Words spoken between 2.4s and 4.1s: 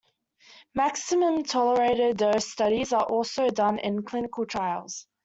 studies are also done in